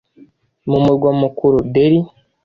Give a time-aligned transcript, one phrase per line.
[0.69, 2.01] mu murwa mukuru Delhi.